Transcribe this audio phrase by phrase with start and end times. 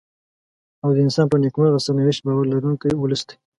[0.83, 3.35] او د انسان پر نېکمرغه سرنوشت باور لرونکی ولس دی.